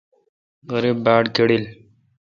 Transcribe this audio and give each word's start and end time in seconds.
غریب 0.69 0.97
باڑ 1.05 1.23
کڑل۔ 1.35 1.63